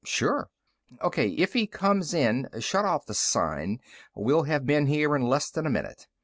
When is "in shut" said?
2.11-2.85